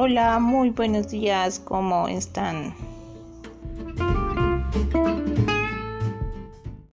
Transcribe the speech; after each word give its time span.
Hola, 0.00 0.38
muy 0.38 0.70
buenos 0.70 1.08
días, 1.08 1.58
¿cómo 1.58 2.06
están? 2.06 2.72